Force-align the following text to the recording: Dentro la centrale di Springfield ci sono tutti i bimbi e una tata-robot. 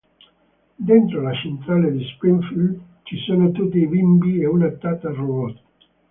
Dentro 0.79 1.21
la 1.21 1.31
centrale 1.31 1.91
di 1.91 2.03
Springfield 2.15 2.81
ci 3.03 3.17
sono 3.17 3.51
tutti 3.51 3.77
i 3.77 3.87
bimbi 3.87 4.39
e 4.41 4.47
una 4.47 4.71
tata-robot. 4.71 5.61